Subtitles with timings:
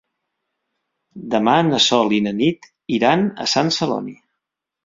[1.33, 2.67] Demà na Sol i na Nit
[3.01, 4.19] iran a Sant Celoni.